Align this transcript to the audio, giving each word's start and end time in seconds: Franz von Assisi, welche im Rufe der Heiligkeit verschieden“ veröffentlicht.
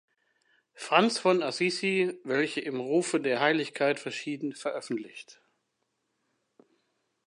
Franz 0.73 1.19
von 1.19 1.43
Assisi, 1.43 2.11
welche 2.23 2.59
im 2.59 2.79
Rufe 2.79 3.19
der 3.19 3.39
Heiligkeit 3.39 3.99
verschieden“ 3.99 4.51
veröffentlicht. 4.55 5.43